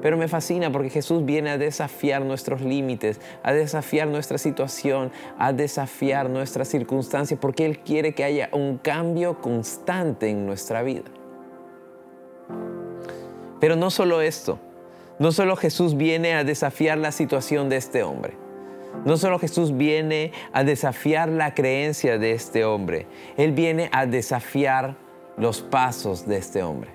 Pero 0.04 0.18
me 0.18 0.28
fascina 0.28 0.70
porque 0.70 0.90
Jesús 0.90 1.24
viene 1.24 1.48
a 1.48 1.56
desafiar 1.56 2.26
nuestros 2.26 2.60
límites, 2.60 3.22
a 3.42 3.54
desafiar 3.54 4.06
nuestra 4.06 4.36
situación, 4.36 5.10
a 5.38 5.54
desafiar 5.54 6.28
nuestras 6.28 6.68
circunstancias, 6.68 7.40
porque 7.40 7.64
Él 7.64 7.78
quiere 7.78 8.12
que 8.12 8.22
haya 8.22 8.50
un 8.52 8.76
cambio 8.76 9.40
constante 9.40 10.28
en 10.28 10.44
nuestra 10.44 10.82
vida. 10.82 11.04
Pero 13.60 13.76
no 13.76 13.88
solo 13.90 14.20
esto, 14.20 14.58
no 15.18 15.32
solo 15.32 15.56
Jesús 15.56 15.96
viene 15.96 16.34
a 16.34 16.44
desafiar 16.44 16.98
la 16.98 17.10
situación 17.10 17.70
de 17.70 17.76
este 17.76 18.02
hombre, 18.02 18.34
no 19.06 19.16
solo 19.16 19.38
Jesús 19.38 19.74
viene 19.74 20.32
a 20.52 20.64
desafiar 20.64 21.30
la 21.30 21.54
creencia 21.54 22.18
de 22.18 22.32
este 22.32 22.66
hombre, 22.66 23.06
Él 23.38 23.52
viene 23.52 23.88
a 23.90 24.04
desafiar 24.04 24.96
los 25.38 25.62
pasos 25.62 26.26
de 26.26 26.36
este 26.36 26.62
hombre. 26.62 26.90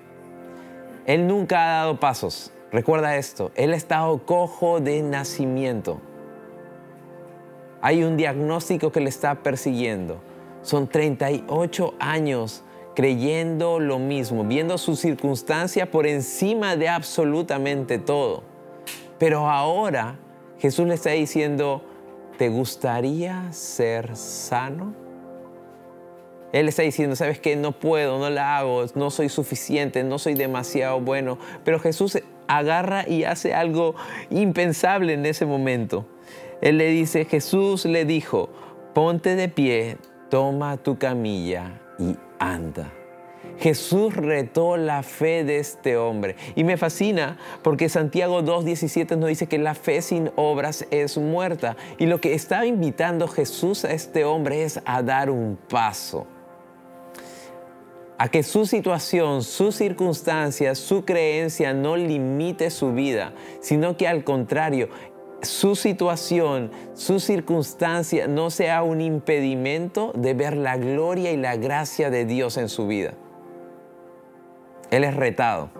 Él 1.06 1.26
nunca 1.26 1.64
ha 1.64 1.76
dado 1.80 1.98
pasos, 1.98 2.52
recuerda 2.72 3.16
esto, 3.16 3.50
Él 3.54 3.72
ha 3.72 3.76
estado 3.76 4.24
cojo 4.24 4.80
de 4.80 5.02
nacimiento. 5.02 6.00
Hay 7.82 8.04
un 8.04 8.16
diagnóstico 8.16 8.92
que 8.92 9.00
le 9.00 9.08
está 9.08 9.36
persiguiendo. 9.36 10.20
Son 10.62 10.86
38 10.86 11.94
años 11.98 12.62
creyendo 12.94 13.80
lo 13.80 13.98
mismo, 13.98 14.44
viendo 14.44 14.76
su 14.76 14.96
circunstancia 14.96 15.90
por 15.90 16.06
encima 16.06 16.76
de 16.76 16.88
absolutamente 16.88 17.98
todo. 17.98 18.42
Pero 19.18 19.48
ahora 19.48 20.18
Jesús 20.58 20.86
le 20.86 20.94
está 20.94 21.10
diciendo, 21.10 21.82
¿te 22.36 22.50
gustaría 22.50 23.50
ser 23.52 24.16
sano? 24.16 24.99
Él 26.52 26.68
está 26.68 26.82
diciendo, 26.82 27.16
¿sabes 27.16 27.38
qué? 27.38 27.56
No 27.56 27.72
puedo, 27.72 28.18
no 28.18 28.28
la 28.30 28.58
hago, 28.58 28.84
no 28.94 29.10
soy 29.10 29.28
suficiente, 29.28 30.02
no 30.02 30.18
soy 30.18 30.34
demasiado 30.34 31.00
bueno. 31.00 31.38
Pero 31.64 31.78
Jesús 31.78 32.18
agarra 32.48 33.08
y 33.08 33.24
hace 33.24 33.54
algo 33.54 33.94
impensable 34.30 35.14
en 35.14 35.26
ese 35.26 35.46
momento. 35.46 36.06
Él 36.60 36.78
le 36.78 36.90
dice, 36.90 37.24
Jesús 37.24 37.84
le 37.84 38.04
dijo, 38.04 38.50
ponte 38.94 39.36
de 39.36 39.48
pie, 39.48 39.96
toma 40.28 40.76
tu 40.76 40.98
camilla 40.98 41.80
y 41.98 42.16
anda. 42.38 42.92
Jesús 43.58 44.16
retó 44.16 44.76
la 44.76 45.02
fe 45.02 45.44
de 45.44 45.58
este 45.58 45.96
hombre. 45.96 46.36
Y 46.56 46.64
me 46.64 46.76
fascina 46.76 47.38
porque 47.62 47.88
Santiago 47.88 48.42
2.17 48.42 49.16
nos 49.16 49.28
dice 49.28 49.46
que 49.46 49.58
la 49.58 49.74
fe 49.74 50.02
sin 50.02 50.30
obras 50.36 50.86
es 50.90 51.18
muerta. 51.18 51.76
Y 51.98 52.06
lo 52.06 52.20
que 52.20 52.34
estaba 52.34 52.66
invitando 52.66 53.28
Jesús 53.28 53.84
a 53.84 53.92
este 53.92 54.24
hombre 54.24 54.64
es 54.64 54.80
a 54.86 55.02
dar 55.02 55.30
un 55.30 55.58
paso. 55.68 56.26
A 58.20 58.28
que 58.28 58.42
su 58.42 58.66
situación, 58.66 59.42
su 59.42 59.72
circunstancia, 59.72 60.74
su 60.74 61.06
creencia 61.06 61.72
no 61.72 61.96
limite 61.96 62.68
su 62.68 62.92
vida, 62.92 63.32
sino 63.62 63.96
que 63.96 64.06
al 64.06 64.24
contrario, 64.24 64.90
su 65.40 65.74
situación, 65.74 66.70
su 66.92 67.18
circunstancia 67.18 68.28
no 68.28 68.50
sea 68.50 68.82
un 68.82 69.00
impedimento 69.00 70.12
de 70.14 70.34
ver 70.34 70.58
la 70.58 70.76
gloria 70.76 71.32
y 71.32 71.38
la 71.38 71.56
gracia 71.56 72.10
de 72.10 72.26
Dios 72.26 72.58
en 72.58 72.68
su 72.68 72.86
vida. 72.86 73.14
Él 74.90 75.04
es 75.04 75.16
retado 75.16 75.70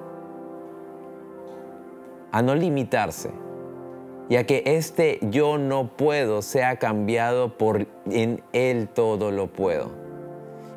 a 2.32 2.40
no 2.40 2.54
limitarse 2.54 3.32
y 4.30 4.36
a 4.36 4.46
que 4.46 4.62
este 4.64 5.18
yo 5.24 5.58
no 5.58 5.94
puedo 5.94 6.40
sea 6.40 6.76
cambiado 6.78 7.58
por 7.58 7.86
en 8.10 8.42
Él 8.54 8.88
todo 8.88 9.30
lo 9.30 9.48
puedo. 9.48 10.09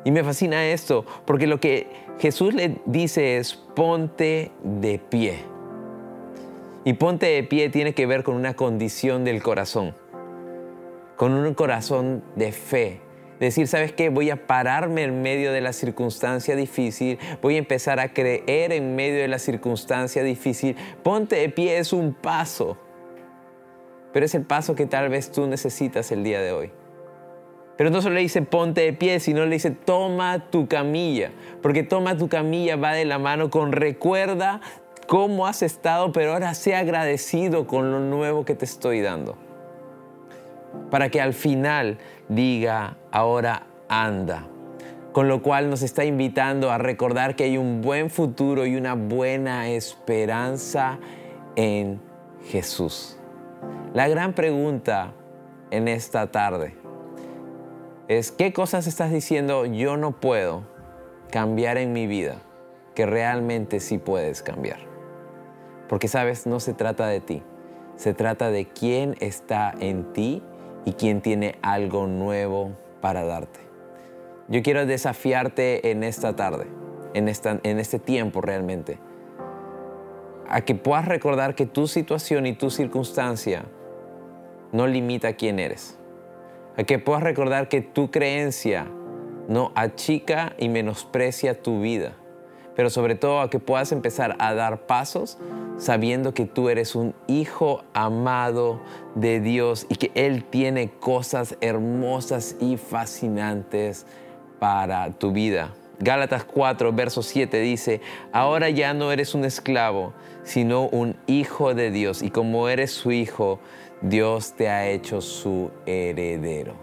Y 0.04 0.10
me 0.10 0.22
fascina 0.22 0.66
esto 0.66 1.04
porque 1.24 1.46
lo 1.46 1.60
que 1.60 1.88
Jesús 2.18 2.54
le 2.54 2.78
dice 2.86 3.38
es 3.38 3.54
ponte 3.54 4.50
de 4.62 4.98
pie. 4.98 5.38
Y 6.84 6.92
ponte 6.94 7.26
de 7.26 7.42
pie 7.42 7.70
tiene 7.70 7.94
que 7.94 8.06
ver 8.06 8.22
con 8.22 8.36
una 8.36 8.54
condición 8.54 9.24
del 9.24 9.42
corazón, 9.42 9.94
con 11.16 11.32
un 11.32 11.54
corazón 11.54 12.22
de 12.36 12.52
fe, 12.52 13.00
Decir, 13.40 13.66
¿sabes 13.66 13.92
qué? 13.92 14.10
Voy 14.10 14.30
a 14.30 14.46
pararme 14.46 15.02
en 15.02 15.22
medio 15.22 15.52
de 15.52 15.60
la 15.60 15.72
circunstancia 15.72 16.54
difícil, 16.54 17.18
voy 17.42 17.56
a 17.56 17.58
empezar 17.58 17.98
a 17.98 18.12
creer 18.12 18.72
en 18.72 18.94
medio 18.94 19.20
de 19.20 19.28
la 19.28 19.38
circunstancia 19.38 20.22
difícil. 20.22 20.76
Ponte 21.02 21.36
de 21.36 21.48
pie 21.48 21.78
es 21.78 21.92
un 21.92 22.14
paso, 22.14 22.78
pero 24.12 24.24
es 24.24 24.34
el 24.36 24.42
paso 24.44 24.74
que 24.76 24.86
tal 24.86 25.08
vez 25.08 25.32
tú 25.32 25.46
necesitas 25.46 26.12
el 26.12 26.22
día 26.22 26.40
de 26.40 26.52
hoy. 26.52 26.70
Pero 27.76 27.90
no 27.90 28.00
solo 28.02 28.14
le 28.14 28.20
dice 28.20 28.42
ponte 28.42 28.82
de 28.82 28.92
pie, 28.92 29.20
sino 29.20 29.44
le 29.44 29.52
dice 29.52 29.70
toma 29.70 30.50
tu 30.50 30.68
camilla, 30.68 31.30
porque 31.62 31.82
toma 31.82 32.16
tu 32.16 32.28
camilla 32.28 32.76
va 32.76 32.92
de 32.92 33.04
la 33.04 33.18
mano 33.18 33.50
con 33.50 33.72
recuerda 33.72 34.60
cómo 35.08 35.46
has 35.46 35.62
estado, 35.62 36.12
pero 36.12 36.32
ahora 36.32 36.54
sé 36.54 36.74
agradecido 36.74 37.66
con 37.66 37.90
lo 37.90 38.00
nuevo 38.00 38.44
que 38.44 38.54
te 38.54 38.64
estoy 38.64 39.00
dando 39.00 39.36
para 40.90 41.08
que 41.08 41.20
al 41.20 41.34
final 41.34 41.98
diga, 42.28 42.96
ahora 43.10 43.66
anda. 43.88 44.46
Con 45.12 45.28
lo 45.28 45.42
cual 45.42 45.70
nos 45.70 45.82
está 45.82 46.04
invitando 46.04 46.72
a 46.72 46.78
recordar 46.78 47.36
que 47.36 47.44
hay 47.44 47.56
un 47.56 47.80
buen 47.80 48.10
futuro 48.10 48.66
y 48.66 48.76
una 48.76 48.94
buena 48.94 49.68
esperanza 49.68 50.98
en 51.54 52.00
Jesús. 52.48 53.16
La 53.92 54.08
gran 54.08 54.32
pregunta 54.32 55.12
en 55.70 55.86
esta 55.86 56.32
tarde 56.32 56.83
es, 58.08 58.32
¿qué 58.32 58.52
cosas 58.52 58.86
estás 58.86 59.10
diciendo 59.10 59.64
yo 59.66 59.96
no 59.96 60.12
puedo 60.12 60.62
cambiar 61.30 61.78
en 61.78 61.92
mi 61.92 62.06
vida 62.06 62.36
que 62.94 63.06
realmente 63.06 63.80
sí 63.80 63.98
puedes 63.98 64.42
cambiar? 64.42 64.78
Porque 65.88 66.08
sabes, 66.08 66.46
no 66.46 66.60
se 66.60 66.74
trata 66.74 67.06
de 67.06 67.20
ti, 67.20 67.42
se 67.96 68.14
trata 68.14 68.50
de 68.50 68.66
quién 68.66 69.16
está 69.20 69.72
en 69.80 70.12
ti 70.12 70.42
y 70.84 70.92
quien 70.92 71.22
tiene 71.22 71.58
algo 71.62 72.06
nuevo 72.06 72.72
para 73.00 73.24
darte. 73.24 73.60
Yo 74.48 74.62
quiero 74.62 74.84
desafiarte 74.84 75.90
en 75.90 76.04
esta 76.04 76.36
tarde, 76.36 76.66
en, 77.14 77.28
esta, 77.28 77.58
en 77.62 77.78
este 77.78 77.98
tiempo 77.98 78.42
realmente, 78.42 78.98
a 80.48 80.60
que 80.60 80.74
puedas 80.74 81.06
recordar 81.06 81.54
que 81.54 81.64
tu 81.64 81.86
situación 81.86 82.44
y 82.44 82.52
tu 82.52 82.68
circunstancia 82.68 83.64
no 84.72 84.86
limita 84.86 85.32
quién 85.32 85.58
eres. 85.58 85.98
A 86.76 86.84
que 86.84 86.98
puedas 86.98 87.22
recordar 87.22 87.68
que 87.68 87.80
tu 87.80 88.10
creencia 88.10 88.86
no 89.48 89.72
achica 89.74 90.54
y 90.58 90.68
menosprecia 90.68 91.62
tu 91.62 91.80
vida, 91.80 92.14
pero 92.74 92.90
sobre 92.90 93.14
todo 93.14 93.40
a 93.40 93.50
que 93.50 93.58
puedas 93.60 93.92
empezar 93.92 94.36
a 94.38 94.54
dar 94.54 94.86
pasos 94.86 95.38
sabiendo 95.76 96.34
que 96.34 96.46
tú 96.46 96.68
eres 96.68 96.94
un 96.94 97.14
hijo 97.26 97.84
amado 97.94 98.80
de 99.14 99.40
Dios 99.40 99.86
y 99.88 99.96
que 99.96 100.10
Él 100.14 100.44
tiene 100.44 100.90
cosas 100.90 101.56
hermosas 101.60 102.56
y 102.60 102.76
fascinantes 102.76 104.06
para 104.58 105.10
tu 105.12 105.32
vida. 105.32 105.74
Gálatas 106.00 106.44
4, 106.44 106.92
verso 106.92 107.22
7 107.22 107.60
dice, 107.60 108.00
ahora 108.32 108.68
ya 108.70 108.94
no 108.94 109.12
eres 109.12 109.34
un 109.34 109.44
esclavo, 109.44 110.12
sino 110.42 110.88
un 110.88 111.16
hijo 111.26 111.74
de 111.74 111.90
Dios, 111.90 112.22
y 112.22 112.30
como 112.30 112.68
eres 112.68 112.90
su 112.90 113.12
hijo, 113.12 113.60
Dios 114.04 114.52
te 114.52 114.68
ha 114.68 114.86
hecho 114.86 115.22
su 115.22 115.70
heredero. 115.86 116.74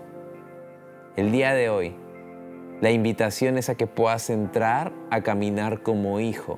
El 1.16 1.32
día 1.32 1.54
de 1.54 1.70
hoy, 1.70 1.96
la 2.82 2.90
invitación 2.90 3.60
es 3.60 3.70
a 3.70 3.76
que 3.76 3.86
puedas 3.86 4.32
entrar 4.32 4.92
a 5.12 5.22
caminar 5.22 5.84
como 5.84 6.20
hijo, 6.20 6.58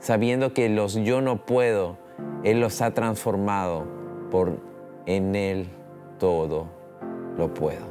sabiendo 0.00 0.52
que 0.52 0.68
los 0.68 0.96
yo 0.96 1.22
no 1.22 1.46
puedo, 1.46 1.96
Él 2.44 2.60
los 2.60 2.82
ha 2.82 2.92
transformado 2.92 3.86
por 4.30 4.58
en 5.06 5.34
Él 5.34 5.70
todo 6.18 6.66
lo 7.38 7.54
puedo. 7.54 7.86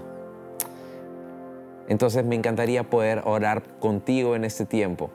Entonces 1.87 2.23
me 2.23 2.35
encantaría 2.35 2.83
poder 2.83 3.23
orar 3.25 3.63
contigo 3.79 4.35
en 4.35 4.45
este 4.45 4.67
tiempo. 4.67 5.09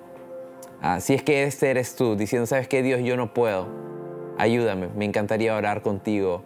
Ah, 0.83 0.99
si 0.99 1.15
es 1.15 1.23
que 1.23 1.45
este 1.45 1.71
eres 1.71 1.95
tú, 1.95 2.17
diciendo, 2.17 2.47
¿sabes 2.47 2.67
qué 2.67 2.83
Dios? 2.83 3.01
Yo 3.05 3.17
no 3.17 3.33
puedo. 3.33 3.69
Ayúdame. 4.39 4.89
Me 4.97 5.05
encantaría 5.05 5.55
orar 5.55 5.83
contigo 5.83 6.43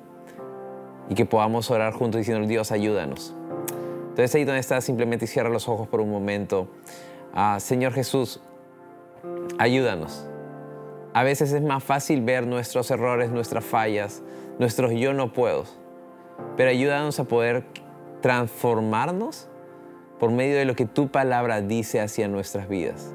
y 1.10 1.14
que 1.14 1.26
podamos 1.26 1.70
orar 1.70 1.92
juntos 1.92 2.20
diciendo, 2.20 2.46
Dios, 2.46 2.72
ayúdanos. 2.72 3.34
Entonces 4.10 4.34
ahí 4.34 4.44
donde 4.44 4.60
estás, 4.60 4.84
simplemente 4.84 5.26
cierra 5.26 5.50
los 5.50 5.68
ojos 5.68 5.88
por 5.88 6.00
un 6.00 6.10
momento. 6.10 6.68
Ah, 7.34 7.58
Señor 7.60 7.92
Jesús, 7.92 8.40
ayúdanos. 9.58 10.26
A 11.12 11.24
veces 11.24 11.52
es 11.52 11.62
más 11.62 11.82
fácil 11.82 12.22
ver 12.22 12.46
nuestros 12.46 12.90
errores, 12.90 13.30
nuestras 13.30 13.64
fallas, 13.64 14.22
nuestros 14.58 14.92
yo 14.92 15.12
no 15.12 15.32
puedo. 15.32 15.64
Pero 16.56 16.70
ayúdanos 16.70 17.18
a 17.18 17.24
poder 17.24 17.64
transformarnos 18.20 19.48
por 20.20 20.30
medio 20.30 20.56
de 20.56 20.64
lo 20.64 20.76
que 20.76 20.86
tu 20.86 21.08
palabra 21.08 21.60
dice 21.60 22.00
hacia 22.00 22.28
nuestras 22.28 22.68
vidas. 22.68 23.12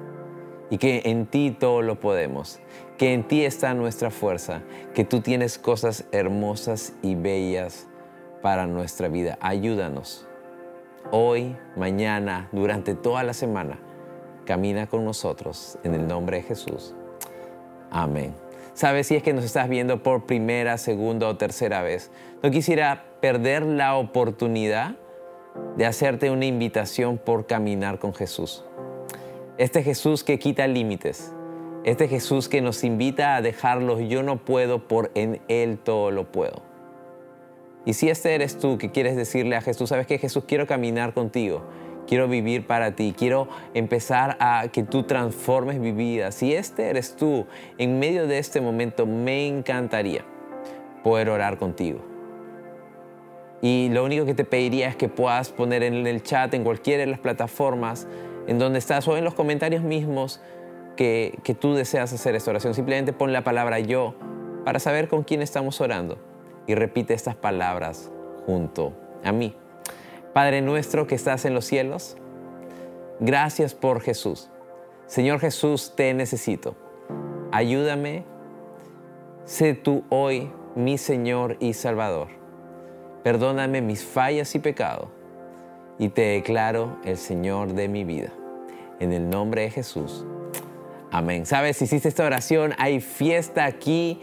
Y 0.70 0.78
que 0.78 1.04
en 1.06 1.28
ti 1.28 1.56
todo 1.58 1.82
lo 1.82 2.00
podemos, 2.00 2.60
que 2.98 3.14
en 3.14 3.28
ti 3.28 3.46
está 3.46 3.74
nuestra 3.74 4.10
fuerza, 4.10 4.62
que 4.94 5.04
tú 5.04 5.22
tienes 5.22 5.58
cosas 5.58 6.06
hermosas 6.12 6.94
y 7.02 7.16
bellas 7.16 7.88
para 8.42 8.66
nuestra 8.66 9.08
vida. 9.08 9.38
Ayúdanos 9.42 10.28
hoy, 11.12 11.56
mañana, 11.76 12.50
durante 12.52 12.96
toda 12.96 13.24
la 13.24 13.34
semana. 13.34 13.80
Camina 14.46 14.88
con 14.88 15.06
nosotros 15.06 15.78
en 15.84 15.94
el 15.94 16.08
nombre 16.08 16.38
de 16.38 16.44
Jesús. 16.44 16.94
Amén. 17.90 18.34
Sabes 18.74 19.08
si 19.08 19.16
es 19.16 19.24
que 19.24 19.34
nos 19.34 19.46
estás 19.46 19.70
viendo 19.70 20.04
por 20.04 20.26
primera, 20.26 20.78
segunda 20.78 21.28
o 21.28 21.38
tercera 21.38 21.82
vez. 21.82 22.12
No 22.44 22.52
quisiera 22.52 23.06
perder 23.22 23.64
la 23.64 23.96
oportunidad 23.96 24.96
de 25.78 25.86
hacerte 25.86 26.30
una 26.30 26.46
invitación 26.46 27.18
por 27.18 27.46
caminar 27.46 28.00
con 28.00 28.14
Jesús. 28.14 28.66
Este 29.58 29.84
Jesús 29.84 30.26
que 30.26 30.38
quita 30.38 30.68
límites. 30.68 31.34
Este 31.86 32.10
Jesús 32.10 32.50
que 32.50 32.60
nos 32.60 32.84
invita 32.84 33.38
a 33.38 33.42
dejarlos 33.42 34.02
yo 34.10 34.22
no 34.22 34.44
puedo 34.44 34.86
por 34.86 35.12
en 35.16 35.40
Él 35.48 35.78
todo 35.78 36.12
lo 36.12 36.30
puedo. 36.30 36.62
Y 37.86 37.94
si 37.94 38.10
este 38.10 38.36
eres 38.36 38.58
tú 38.58 38.78
que 38.78 38.92
quieres 38.92 39.16
decirle 39.16 39.56
a 39.56 39.62
Jesús, 39.62 39.90
sabes 39.90 40.08
que 40.08 40.18
Jesús 40.18 40.44
quiero 40.46 40.68
caminar 40.68 41.14
contigo, 41.14 41.62
quiero 42.06 42.28
vivir 42.28 42.68
para 42.68 42.98
ti, 42.98 43.16
quiero 43.18 43.48
empezar 43.74 44.36
a 44.42 44.68
que 44.74 44.84
tú 44.84 45.04
transformes 45.04 45.80
mi 45.80 45.94
vida. 45.94 46.34
Si 46.34 46.54
este 46.54 46.90
eres 46.90 47.16
tú, 47.16 47.46
en 47.78 47.98
medio 47.98 48.28
de 48.28 48.40
este 48.40 48.60
momento 48.60 49.06
me 49.06 49.48
encantaría 49.48 50.26
poder 51.02 51.30
orar 51.30 51.58
contigo. 51.58 52.02
Y 53.62 53.88
lo 53.90 54.04
único 54.04 54.26
que 54.26 54.34
te 54.34 54.44
pediría 54.44 54.90
es 54.90 54.98
que 54.98 55.08
puedas 55.08 55.50
poner 55.50 55.82
en 55.82 56.06
el 56.06 56.24
chat, 56.24 56.54
en 56.54 56.66
cualquiera 56.66 57.06
de 57.06 57.12
las 57.12 57.20
plataformas 57.20 58.06
en 58.48 58.60
donde 58.60 58.80
estás 58.80 59.08
o 59.08 59.18
en 59.18 59.24
los 59.24 59.34
comentarios 59.34 59.84
mismos 59.84 60.40
que, 60.96 61.58
tú 61.60 61.74
deseas 61.74 62.14
hacer 62.14 62.36
esta 62.36 62.52
oración. 62.52 62.74
Simplemente 62.74 63.14
pon 63.14 63.34
la 63.34 63.44
palabra 63.44 63.80
yo 63.80 64.16
para 64.64 64.80
saber 64.80 65.08
con 65.08 65.24
quién 65.24 65.42
estamos 65.42 65.82
orando 65.82 66.18
y 66.68 66.76
repite 66.76 67.14
estas 67.14 67.36
palabras 67.36 68.12
junto 68.46 68.94
a 69.24 69.32
mí. 69.32 69.56
Padre 70.34 70.62
nuestro 70.62 71.08
que 71.08 71.16
estás 71.16 71.46
en 71.46 71.54
los 71.54 71.66
cielos, 71.66 72.18
gracias 73.20 73.74
por 73.74 74.02
Jesús. 74.02 74.50
Señor 75.08 75.40
Jesús, 75.40 75.94
te 75.96 76.14
necesito. 76.14 76.76
Ayúdame. 77.52 78.26
Sé 79.46 79.76
tú 79.76 80.04
hoy 80.10 80.52
mi 80.76 80.98
Señor 80.98 81.58
y 81.60 81.74
Salvador. 81.74 82.30
Perdóname 83.24 83.82
mis 83.82 84.04
fallas 84.04 84.54
y 84.56 84.60
pecados 84.60 85.15
y 85.98 86.10
te 86.10 86.22
declaro 86.22 86.98
el 87.06 87.18
Señor 87.18 87.74
de 87.74 87.88
mi 87.88 88.04
vida. 88.04 88.32
En 89.00 89.12
el 89.12 89.30
nombre 89.30 89.64
de 89.64 89.72
Jesús. 89.72 90.26
Amén. 91.12 91.46
Sabes, 91.46 91.78
si 91.78 91.86
hiciste 91.86 92.10
esta 92.10 92.26
oración, 92.26 92.74
hay 92.78 93.00
fiesta 93.00 93.66
aquí 93.66 94.20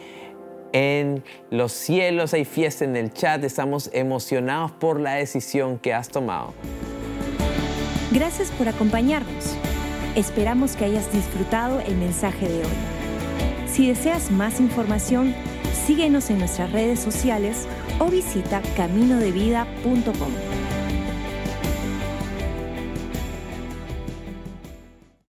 en 0.72 1.22
los 1.50 1.72
cielos, 1.72 2.34
hay 2.34 2.44
fiesta 2.44 2.84
en 2.84 2.96
el 2.96 3.12
chat, 3.12 3.44
estamos 3.44 3.90
emocionados 3.92 4.72
por 4.72 5.00
la 5.00 5.14
decisión 5.14 5.78
que 5.78 5.92
has 5.92 6.08
tomado. 6.08 6.54
Gracias 8.10 8.50
por 8.50 8.68
acompañarnos. 8.68 9.56
Esperamos 10.16 10.76
que 10.76 10.84
hayas 10.84 11.10
disfrutado 11.12 11.80
el 11.80 11.96
mensaje 11.96 12.48
de 12.48 12.58
hoy. 12.58 12.72
Si 13.66 13.88
deseas 13.88 14.30
más 14.30 14.60
información, 14.60 15.34
síguenos 15.86 16.28
en 16.28 16.38
nuestras 16.38 16.72
redes 16.72 17.00
sociales 17.00 17.66
o 17.98 18.08
visita 18.08 18.60
caminodevida.com. 18.76 20.51